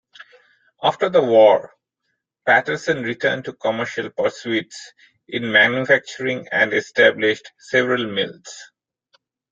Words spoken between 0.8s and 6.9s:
After the war, Patterson returned to commercial pursuits in manufacturing and